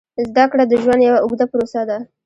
[0.29, 1.97] زده کړه د ژوند یوه اوږده پروسه ده.